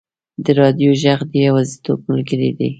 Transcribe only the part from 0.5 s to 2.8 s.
راډیو ږغ د یوازیتوب ملګری وي.